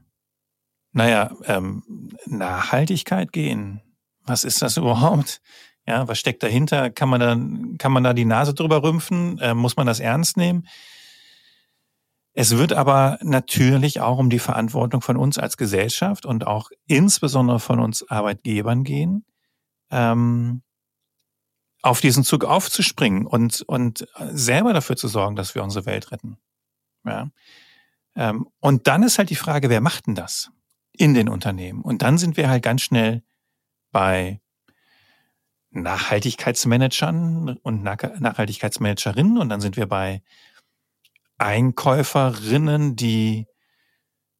naja, 0.93 1.35
ähm, 1.45 2.11
Nachhaltigkeit 2.25 3.31
gehen. 3.31 3.81
Was 4.23 4.43
ist 4.43 4.61
das 4.61 4.77
überhaupt? 4.77 5.41
Ja, 5.87 6.07
was 6.07 6.19
steckt 6.19 6.43
dahinter? 6.43 6.89
Kann 6.89 7.09
man 7.09 7.19
da, 7.19 7.35
kann 7.77 7.91
man 7.91 8.03
da 8.03 8.13
die 8.13 8.25
Nase 8.25 8.53
drüber 8.53 8.83
rümpfen? 8.83 9.39
Äh, 9.39 9.53
muss 9.53 9.77
man 9.77 9.87
das 9.87 9.99
ernst 9.99 10.37
nehmen? 10.37 10.67
Es 12.33 12.57
wird 12.57 12.71
aber 12.71 13.17
natürlich 13.21 13.99
auch 13.99 14.17
um 14.17 14.29
die 14.29 14.39
Verantwortung 14.39 15.01
von 15.01 15.17
uns 15.17 15.37
als 15.37 15.57
Gesellschaft 15.57 16.25
und 16.25 16.47
auch 16.47 16.69
insbesondere 16.85 17.59
von 17.59 17.79
uns 17.79 18.07
Arbeitgebern 18.09 18.83
gehen, 18.83 19.25
ähm, 19.89 20.61
auf 21.81 21.99
diesen 21.99 22.23
Zug 22.23 22.45
aufzuspringen 22.45 23.25
und, 23.25 23.63
und 23.63 24.07
selber 24.29 24.71
dafür 24.71 24.95
zu 24.95 25.07
sorgen, 25.07 25.35
dass 25.35 25.55
wir 25.55 25.63
unsere 25.63 25.85
Welt 25.85 26.11
retten. 26.11 26.37
Ja. 27.03 27.29
Ähm, 28.15 28.47
und 28.59 28.87
dann 28.87 29.03
ist 29.03 29.17
halt 29.17 29.29
die 29.29 29.35
Frage, 29.35 29.69
wer 29.69 29.81
macht 29.81 30.07
denn 30.07 30.15
das? 30.15 30.51
in 30.93 31.13
den 31.13 31.29
Unternehmen. 31.29 31.81
Und 31.81 32.01
dann 32.01 32.17
sind 32.17 32.37
wir 32.37 32.49
halt 32.49 32.63
ganz 32.63 32.81
schnell 32.81 33.23
bei 33.91 34.40
Nachhaltigkeitsmanagern 35.71 37.57
und 37.63 37.83
Nachhaltigkeitsmanagerinnen 37.83 39.37
und 39.37 39.49
dann 39.49 39.61
sind 39.61 39.77
wir 39.77 39.87
bei 39.87 40.21
Einkäuferinnen, 41.37 42.95
die 42.95 43.47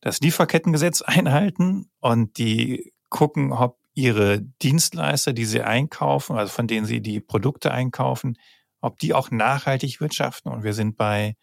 das 0.02 0.20
Lieferkettengesetz 0.20 1.02
einhalten 1.06 1.90
und 2.00 2.38
die 2.38 2.94
gucken, 3.10 3.52
ob 3.54 3.78
ihre 3.94 4.42
Dienstleister, 4.42 5.34
die 5.34 5.46
sie 5.46 5.62
einkaufen, 5.62 6.38
also 6.38 6.52
von 6.52 6.68
denen 6.68 6.86
sie 6.86 7.02
die 7.02 7.20
Produkte 7.20 7.72
einkaufen, 7.72 8.38
ob 8.80 9.00
die 9.00 9.14
auch 9.14 9.32
nachhaltig 9.32 10.00
wirtschaften. 10.00 10.52
Und 10.52 10.64
wir 10.64 10.74
sind 10.74 10.98
bei, 10.98 11.36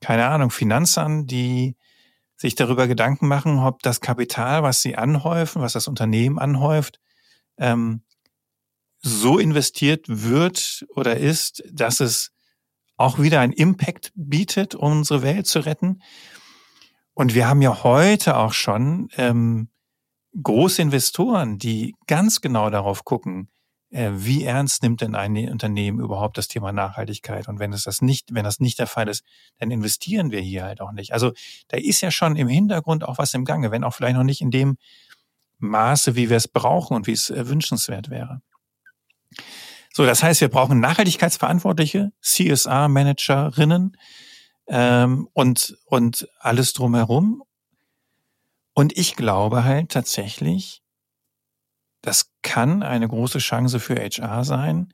keine 0.00 0.26
Ahnung, 0.26 0.50
Finanzern, 0.50 1.26
die 1.26 1.76
sich 2.36 2.54
darüber 2.54 2.86
Gedanken 2.86 3.28
machen, 3.28 3.58
ob 3.58 3.82
das 3.82 4.00
Kapital, 4.00 4.62
was 4.62 4.82
sie 4.82 4.96
anhäufen, 4.96 5.62
was 5.62 5.72
das 5.72 5.88
Unternehmen 5.88 6.38
anhäuft, 6.38 7.00
ähm, 7.58 8.02
so 9.00 9.38
investiert 9.38 10.06
wird 10.08 10.86
oder 10.94 11.16
ist, 11.16 11.62
dass 11.70 12.00
es 12.00 12.32
auch 12.96 13.18
wieder 13.18 13.40
einen 13.40 13.52
Impact 13.52 14.12
bietet, 14.14 14.74
um 14.74 14.92
unsere 14.92 15.22
Welt 15.22 15.46
zu 15.46 15.60
retten. 15.60 16.02
Und 17.14 17.34
wir 17.34 17.48
haben 17.48 17.62
ja 17.62 17.82
heute 17.82 18.36
auch 18.36 18.52
schon 18.52 19.08
ähm, 19.16 19.68
große 20.42 20.82
Investoren, 20.82 21.58
die 21.58 21.94
ganz 22.06 22.40
genau 22.40 22.70
darauf 22.70 23.04
gucken, 23.04 23.48
äh, 23.90 24.10
wie 24.14 24.44
ernst 24.44 24.82
nimmt 24.82 25.00
denn 25.00 25.14
ein 25.14 25.36
Unternehmen 25.50 26.00
überhaupt 26.00 26.38
das 26.38 26.48
Thema 26.48 26.72
Nachhaltigkeit? 26.72 27.48
Und 27.48 27.58
wenn 27.58 27.72
es 27.72 27.84
das 27.84 28.02
nicht, 28.02 28.34
wenn 28.34 28.44
das 28.44 28.60
nicht 28.60 28.78
der 28.78 28.86
Fall 28.86 29.08
ist, 29.08 29.24
dann 29.58 29.70
investieren 29.70 30.30
wir 30.30 30.40
hier 30.40 30.64
halt 30.64 30.80
auch 30.80 30.92
nicht. 30.92 31.12
Also 31.12 31.32
da 31.68 31.76
ist 31.76 32.00
ja 32.00 32.10
schon 32.10 32.36
im 32.36 32.48
Hintergrund 32.48 33.04
auch 33.04 33.18
was 33.18 33.32
im 33.34 33.44
Gange, 33.44 33.70
wenn 33.70 33.84
auch 33.84 33.94
vielleicht 33.94 34.16
noch 34.16 34.24
nicht 34.24 34.40
in 34.40 34.50
dem 34.50 34.76
Maße, 35.58 36.16
wie 36.16 36.28
wir 36.28 36.36
es 36.36 36.48
brauchen 36.48 36.96
und 36.96 37.06
wie 37.06 37.12
es 37.12 37.30
äh, 37.30 37.48
wünschenswert 37.48 38.10
wäre. 38.10 38.42
So, 39.96 40.04
das 40.04 40.22
heißt, 40.22 40.42
wir 40.42 40.48
brauchen 40.48 40.78
Nachhaltigkeitsverantwortliche, 40.78 42.12
CSR-Managerinnen 42.20 43.96
ähm, 44.66 45.26
und, 45.32 45.78
und 45.86 46.28
alles 46.38 46.74
drumherum. 46.74 47.42
Und 48.74 48.94
ich 48.94 49.16
glaube 49.16 49.64
halt 49.64 49.92
tatsächlich, 49.92 50.82
das 52.02 52.30
kann 52.42 52.82
eine 52.82 53.08
große 53.08 53.38
Chance 53.38 53.80
für 53.80 53.94
HR 53.94 54.44
sein, 54.44 54.92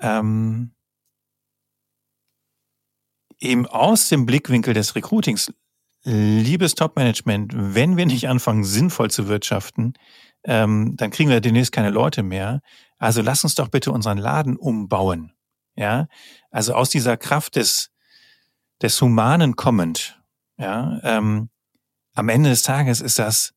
ähm, 0.00 0.74
eben 3.38 3.64
aus 3.64 4.10
dem 4.10 4.26
Blickwinkel 4.26 4.74
des 4.74 4.96
Recruitings, 4.96 5.50
liebes 6.04 6.74
Top-Management, 6.74 7.52
wenn 7.56 7.96
wir 7.96 8.04
nicht 8.04 8.28
anfangen, 8.28 8.64
sinnvoll 8.64 9.10
zu 9.10 9.28
wirtschaften, 9.28 9.94
ähm, 10.44 10.94
dann 10.96 11.10
kriegen 11.10 11.30
wir 11.30 11.40
demnächst 11.40 11.72
keine 11.72 11.90
Leute 11.90 12.22
mehr. 12.22 12.60
Also 13.00 13.22
lass 13.22 13.42
uns 13.42 13.56
doch 13.56 13.68
bitte 13.68 13.90
unseren 13.90 14.18
Laden 14.18 14.56
umbauen. 14.56 15.32
Ja, 15.74 16.06
also 16.50 16.74
aus 16.74 16.90
dieser 16.90 17.16
Kraft 17.16 17.56
des, 17.56 17.90
des 18.82 19.00
Humanen 19.00 19.56
kommend. 19.56 20.20
Ja, 20.58 21.00
ähm, 21.02 21.48
am 22.14 22.28
Ende 22.28 22.50
des 22.50 22.62
Tages 22.62 23.00
ist 23.00 23.18
das 23.18 23.54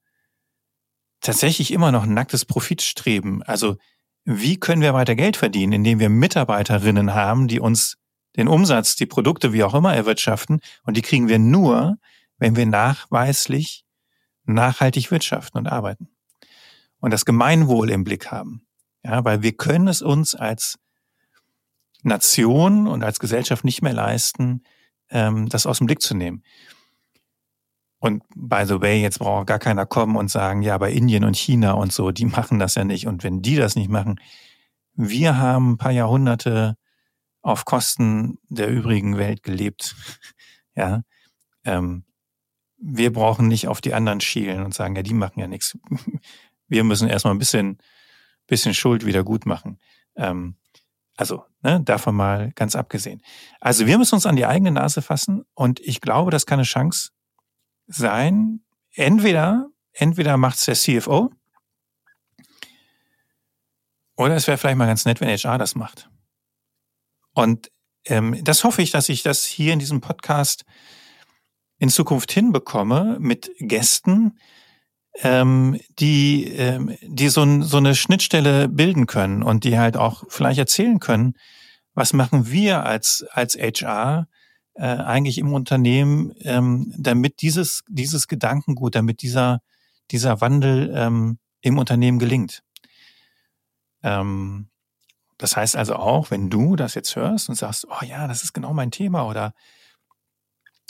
tatsächlich 1.20 1.72
immer 1.72 1.92
noch 1.92 2.04
ein 2.04 2.14
nacktes 2.14 2.46
Profitstreben. 2.46 3.44
Also 3.44 3.76
wie 4.24 4.58
können 4.58 4.82
wir 4.82 4.94
weiter 4.94 5.16
Geld 5.16 5.36
verdienen, 5.36 5.74
indem 5.74 6.00
wir 6.00 6.10
Mitarbeiterinnen 6.10 7.14
haben, 7.14 7.50
die 7.50 7.60
uns 7.60 7.98
den 8.38 8.48
Umsatz, 8.48 8.96
die 8.96 9.06
Produkte, 9.06 9.52
wie 9.52 9.64
auch 9.64 9.74
immer 9.74 9.94
erwirtschaften. 9.94 10.62
Und 10.84 10.96
die 10.96 11.02
kriegen 11.02 11.28
wir 11.28 11.40
nur, 11.40 11.98
wenn 12.38 12.56
wir 12.56 12.66
nachweislich 12.66 13.86
nachhaltig 14.46 15.12
wirtschaften 15.12 15.58
und 15.58 15.68
arbeiten. 15.68 16.10
Und 17.00 17.12
das 17.12 17.26
Gemeinwohl 17.26 17.90
im 17.90 18.06
Blick 18.06 18.32
haben. 18.32 18.66
Ja, 19.04 19.24
weil 19.26 19.42
wir 19.42 19.54
können 19.54 19.88
es 19.88 20.02
uns 20.02 20.34
als 20.36 20.80
Nation 22.04 22.88
und 22.88 23.04
als 23.04 23.20
Gesellschaft 23.20 23.64
nicht 23.64 23.82
mehr 23.82 23.94
leisten, 23.94 24.64
ähm, 25.10 25.50
das 25.50 25.66
aus 25.66 25.80
dem 25.80 25.88
Blick 25.88 26.02
zu 26.02 26.16
nehmen. 26.16 26.44
Und 28.00 28.24
by 28.36 28.64
the 28.66 28.82
way, 28.82 29.02
jetzt 29.02 29.20
braucht 29.20 29.48
gar 29.48 29.60
keiner 29.60 29.86
kommen 29.86 30.18
und 30.18 30.30
sagen, 30.30 30.62
ja, 30.62 30.76
aber 30.76 30.90
Indien 30.90 31.24
und 31.24 31.38
China 31.38 31.74
und 31.74 31.94
so, 31.94 32.12
die 32.12 32.26
machen 32.26 32.60
das 32.60 32.76
ja 32.76 32.84
nicht. 32.84 33.08
Und 33.08 33.24
wenn 33.24 33.42
die 33.42 33.56
das 33.56 33.76
nicht 33.76 33.90
machen, 33.90 34.20
wir 34.96 35.38
haben 35.38 35.72
ein 35.72 35.78
paar 35.78 35.92
Jahrhunderte 35.92 36.76
auf 37.42 37.66
Kosten 37.66 38.40
der 38.50 38.70
übrigen 38.70 39.18
Welt 39.18 39.44
gelebt. 39.44 39.96
ja, 40.76 41.04
ähm, 41.64 42.04
wir 42.78 43.14
brauchen 43.14 43.48
nicht 43.48 43.70
auf 43.70 43.80
die 43.80 43.94
anderen 43.94 44.20
schielen 44.20 44.64
und 44.64 44.74
sagen, 44.74 44.96
ja, 44.96 45.04
die 45.04 45.14
machen 45.14 45.40
ja 45.40 45.48
nichts. 45.48 45.78
Wir 46.68 46.84
müssen 46.84 47.08
erstmal 47.08 47.34
ein 47.34 47.40
bisschen 47.40 47.78
bisschen 48.48 48.74
Schuld 48.74 49.06
wieder 49.06 49.24
gut 49.24 49.46
machen. 49.46 49.80
Ähm, 50.16 50.58
also, 51.16 51.46
ne, 51.62 51.82
davon 51.82 52.16
mal 52.16 52.52
ganz 52.56 52.76
abgesehen. 52.76 53.22
Also 53.62 53.86
wir 53.86 53.98
müssen 53.98 54.15
uns 54.15 54.26
an 54.26 54.36
die 54.36 54.46
eigene 54.46 54.72
Nase 54.72 55.02
fassen 55.02 55.44
und 55.54 55.80
ich 55.80 56.02
glaube, 56.02 56.32
das 56.32 56.46
kann 56.46 56.60
eine 56.60 56.65
Chance 56.65 57.12
sein. 57.88 58.62
Entweder, 58.96 59.67
entweder 59.91 60.38
macht's 60.38 60.65
der 60.65 60.76
CFO 60.76 61.32
oder 64.15 64.36
es 64.36 64.48
wäre 64.48 64.58
vielleicht 64.58 64.78
mal 64.78 64.88
ganz 64.88 65.06
nett, 65.06 65.22
wenn 65.22 65.30
HR 65.30 65.58
das 65.58 65.76
macht. 65.76 66.10
Und 67.34 67.72
ähm, 68.06 68.44
das 68.44 68.63
hoffe 68.63 68.82
ich, 68.82 68.91
dass 68.91 69.10
ich 69.10 69.24
das 69.24 69.46
hier 69.46 69.74
in 69.74 69.80
diesem 69.80 70.02
Podcast 70.02 70.65
in 71.78 71.89
Zukunft 71.89 72.32
hinbekomme 72.32 73.17
mit 73.20 73.52
Gästen, 73.60 74.38
ähm, 75.21 75.80
die, 75.99 76.45
ähm, 76.47 76.95
die 77.02 77.30
so, 77.30 77.62
so 77.62 77.78
eine 77.78 77.95
Schnittstelle 77.95 78.67
bilden 78.67 79.06
können 79.06 79.43
und 79.43 79.63
die 79.63 79.78
halt 79.78 79.97
auch 79.97 80.23
vielleicht 80.30 80.60
erzählen 80.60 80.99
können, 80.99 81.36
was 81.93 82.13
machen 82.13 82.49
wir 82.49 82.86
als, 82.86 83.23
als 83.32 83.56
HR 83.56 84.28
äh, 84.76 84.84
eigentlich 84.84 85.38
im 85.38 85.54
Unternehmen, 85.54 86.34
ähm, 86.41 86.93
damit 86.97 87.41
dieses, 87.41 87.84
dieses 87.88 88.28
Gedankengut, 88.28 88.95
damit 88.95 89.21
dieser, 89.21 89.62
dieser 90.12 90.41
Wandel 90.41 90.91
ähm, 90.95 91.38
im 91.62 91.78
Unternehmen 91.78 92.17
gelingt. 92.17 92.63
Ähm, 94.02 94.69
das 95.38 95.56
heißt 95.56 95.76
also 95.76 95.95
auch, 95.95 96.32
wenn 96.32 96.49
du 96.49 96.76
das 96.76 96.95
jetzt 96.95 97.15
hörst 97.15 97.49
und 97.49 97.56
sagst, 97.56 97.88
oh 97.89 98.06
ja, 98.06 98.28
das 98.28 98.43
ist 98.43 98.54
genau 98.54 98.73
mein 98.73 98.91
Thema 98.91 99.28
oder 99.28 99.54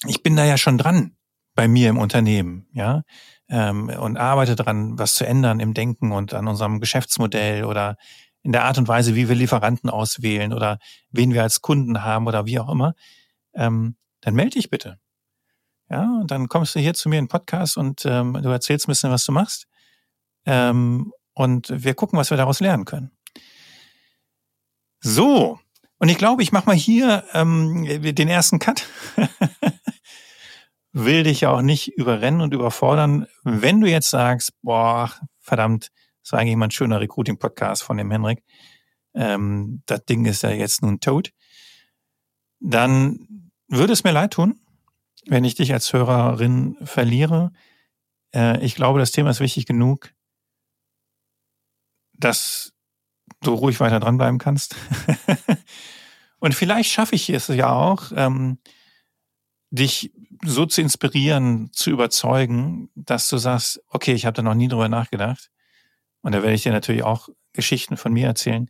ich 0.05 0.23
bin 0.23 0.36
da 0.36 0.45
ja 0.45 0.57
schon 0.57 0.77
dran 0.77 1.15
bei 1.55 1.67
mir 1.67 1.89
im 1.89 1.97
Unternehmen, 1.97 2.67
ja, 2.73 3.03
ähm, 3.49 3.89
und 3.89 4.17
arbeite 4.17 4.56
daran, 4.56 4.97
was 4.97 5.15
zu 5.15 5.25
ändern 5.25 5.60
im 5.60 5.73
Denken 5.73 6.12
und 6.12 6.34
an 6.34 6.47
unserem 6.47 6.79
Geschäftsmodell 6.79 7.65
oder 7.65 7.97
in 8.41 8.51
der 8.51 8.65
Art 8.65 8.77
und 8.77 8.88
Weise, 8.88 9.15
wie 9.15 9.29
wir 9.29 9.36
Lieferanten 9.36 9.89
auswählen 9.89 10.53
oder 10.53 10.79
wen 11.12 11.34
wir 11.34 11.43
als 11.43 11.62
Kunden 11.62 12.03
haben 12.03 12.27
oder 12.27 12.45
wie 12.45 12.60
auch 12.60 12.69
immer, 12.69 12.93
ähm, 13.53 13.95
dann 14.21 14.36
melde 14.36 14.58
dich 14.58 14.69
bitte. 14.69 14.99
Ja, 15.89 16.19
und 16.21 16.32
dann 16.32 16.47
kommst 16.47 16.75
du 16.75 16.79
hier 16.79 16.93
zu 16.93 17.10
mir 17.10 17.19
in 17.19 17.25
den 17.25 17.29
Podcast 17.29 17.77
und 17.77 18.06
ähm, 18.06 18.34
du 18.41 18.49
erzählst 18.49 18.88
ein 18.88 18.91
bisschen, 18.91 19.12
was 19.12 19.25
du 19.25 19.32
machst. 19.32 19.67
Ähm, 20.45 21.12
und 21.34 21.71
wir 21.71 21.93
gucken, 21.93 22.19
was 22.19 22.29
wir 22.29 22.38
daraus 22.38 22.60
lernen 22.60 22.86
können. 22.86 23.12
So, 24.99 25.60
und 25.99 26.10
ich 26.10 26.17
glaube, 26.17 26.43
ich 26.43 26.51
mache 26.51 26.65
mal 26.65 26.75
hier 26.75 27.23
ähm, 27.34 27.86
den 28.01 28.27
ersten 28.27 28.60
Cut. 28.60 28.88
will 30.93 31.23
dich 31.23 31.41
ja 31.41 31.49
auch 31.49 31.62
nicht 31.62 31.89
überrennen 31.97 32.41
und 32.41 32.53
überfordern. 32.53 33.25
Wenn 33.43 33.82
du 33.82 33.89
jetzt 33.89 34.10
sagst, 34.10 34.53
boah, 34.62 35.12
verdammt, 35.39 35.89
das 36.21 36.32
war 36.32 36.39
eigentlich 36.39 36.56
mal 36.56 36.67
ein 36.67 36.71
schöner 36.71 37.01
Recruiting-Podcast 37.01 37.84
von 37.84 37.97
dem 37.97 38.12
Henrik, 38.12 38.43
ähm, 39.15 39.82
das 39.88 40.06
Ding 40.06 40.25
ist 40.25 40.43
ja 40.43 40.51
jetzt 40.51 40.82
nun 40.82 40.99
tot, 40.99 41.32
dann 42.60 43.51
würde 43.67 43.93
es 43.93 44.03
mir 44.03 44.12
leid 44.12 44.34
tun, 44.34 44.60
wenn 45.25 45.43
ich 45.43 45.56
dich 45.56 45.73
als 45.73 45.91
Hörerin 45.91 46.77
verliere. 46.84 47.51
Äh, 48.34 48.63
ich 48.63 48.75
glaube, 48.75 48.99
das 48.99 49.12
Thema 49.12 49.32
ist 49.32 49.39
wichtig 49.39 49.65
genug, 49.65 50.13
dass 52.13 52.73
du 53.41 53.53
ruhig 53.53 53.79
weiter 53.79 53.99
dranbleiben 53.99 54.39
kannst. 54.39 54.75
und 56.39 56.53
vielleicht 56.53 56.91
schaffe 56.91 57.15
ich 57.15 57.29
es 57.29 57.47
ja 57.47 57.71
auch, 57.71 58.12
ähm, 58.15 58.60
dich 59.73 60.12
so 60.45 60.65
zu 60.67 60.81
inspirieren, 60.81 61.71
zu 61.73 61.89
überzeugen, 61.89 62.89
dass 62.95 63.27
du 63.27 63.38
sagst, 63.38 63.81
okay, 63.89 64.13
ich 64.13 64.25
habe 64.25 64.36
da 64.36 64.43
noch 64.43 64.53
nie 64.53 64.67
drüber 64.67 64.88
nachgedacht. 64.88 65.49
Und 66.21 66.33
da 66.33 66.43
werde 66.43 66.53
ich 66.53 66.63
dir 66.63 66.71
natürlich 66.71 67.03
auch 67.03 67.29
Geschichten 67.53 67.97
von 67.97 68.13
mir 68.13 68.27
erzählen. 68.27 68.69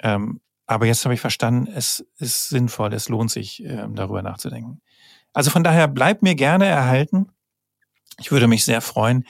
Ähm, 0.00 0.40
aber 0.66 0.86
jetzt 0.86 1.04
habe 1.04 1.14
ich 1.14 1.20
verstanden, 1.20 1.72
es 1.72 2.04
ist 2.18 2.50
sinnvoll, 2.50 2.92
es 2.92 3.08
lohnt 3.08 3.30
sich, 3.30 3.64
ähm, 3.64 3.94
darüber 3.94 4.22
nachzudenken. 4.22 4.82
Also 5.32 5.50
von 5.50 5.64
daher 5.64 5.88
bleib 5.88 6.22
mir 6.22 6.34
gerne 6.34 6.66
erhalten. 6.66 7.30
Ich 8.18 8.30
würde 8.30 8.46
mich 8.46 8.64
sehr 8.64 8.82
freuen. 8.82 9.26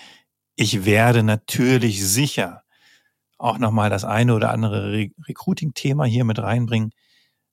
Ich 0.56 0.84
werde 0.84 1.22
natürlich 1.22 2.04
sicher 2.04 2.64
auch 3.38 3.58
nochmal 3.58 3.90
das 3.90 4.04
eine 4.04 4.34
oder 4.34 4.50
andere 4.50 4.92
Re 4.92 5.10
Recruiting-Thema 5.28 6.04
hier 6.04 6.24
mit 6.24 6.40
reinbringen. 6.40 6.90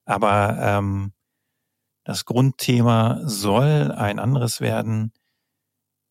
Aber 0.05 0.57
ähm, 0.59 1.13
das 2.07 2.23
Grundthema 2.23 3.19
soll 3.25 3.91
ein 3.91 4.17
anderes 4.17 4.61
werden, 4.61 5.11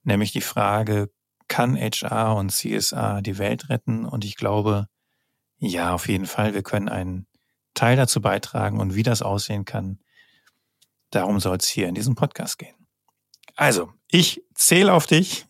nämlich 0.03 0.31
die 0.31 0.43
Frage, 0.43 1.11
kann 1.49 1.75
HR 1.75 2.37
und 2.37 2.53
CSA 2.53 3.23
die 3.23 3.39
Welt 3.39 3.71
retten? 3.71 4.05
Und 4.05 4.23
ich 4.27 4.37
glaube, 4.37 4.89
ja, 5.57 5.95
auf 5.95 6.07
jeden 6.07 6.27
Fall, 6.27 6.53
wir 6.53 6.63
können 6.63 6.91
einen 6.91 7.27
Teil 7.73 7.97
dazu 7.97 8.21
beitragen 8.21 8.79
und 8.79 8.95
wie 8.95 9.05
das 9.05 9.23
aussehen 9.23 9.65
kann, 9.65 9.99
darum 11.09 11.41
soll 11.41 11.57
es 11.57 11.67
hier 11.67 11.89
in 11.89 11.95
diesem 11.95 12.15
Podcast 12.15 12.59
gehen. 12.59 12.77
Also, 13.55 13.91
ich 14.11 14.43
zähle 14.55 14.93
auf 14.93 15.07
dich 15.07 15.47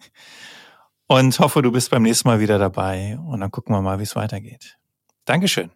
und 1.08 1.36
hoffe, 1.40 1.60
du 1.60 1.72
bist 1.72 1.90
beim 1.90 2.04
nächsten 2.04 2.28
Mal 2.28 2.38
wieder 2.38 2.60
dabei 2.60 3.18
und 3.18 3.40
dann 3.40 3.50
gucken 3.50 3.74
wir 3.74 3.82
mal, 3.82 3.98
wie 3.98 4.04
es 4.04 4.14
weitergeht. 4.14 4.78
Dankeschön. 5.24 5.72